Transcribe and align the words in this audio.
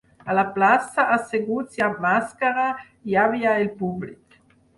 A 0.31 0.35
la 0.35 0.43
plaça, 0.53 1.03
asseguts 1.17 1.77
i 1.81 1.83
amb 1.89 1.99
màscara, 2.07 2.65
hi 3.11 3.19
havia 3.27 3.53
el 3.61 3.71
públic. 3.85 4.41